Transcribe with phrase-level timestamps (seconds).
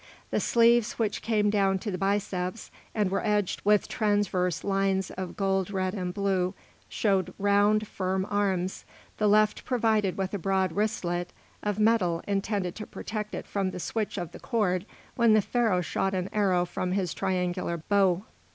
[0.31, 5.37] The sleeves, which came down to the biceps and were edged with transverse lines of
[5.37, 6.55] gold, red, and blue,
[6.89, 8.83] showed round, firm arms,
[9.17, 13.79] the left provided with a broad wristlet of metal intended to protect it from the
[13.79, 18.23] switch of the cord when the Pharaoh shot an arrow from his triangular bow.